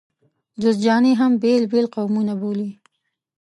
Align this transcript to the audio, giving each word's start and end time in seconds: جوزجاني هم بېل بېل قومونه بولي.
جوزجاني 0.61 1.11
هم 1.19 1.31
بېل 1.41 1.63
بېل 1.71 1.85
قومونه 1.95 2.33
بولي. 2.41 2.69